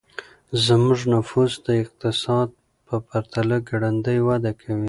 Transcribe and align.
زموږ 0.65 0.99
نفوس 1.13 1.51
د 1.65 1.67
اقتصاد 1.83 2.49
په 2.85 2.95
پرتله 3.07 3.57
ګړندی 3.69 4.19
وده 4.27 4.51
کوي. 4.61 4.75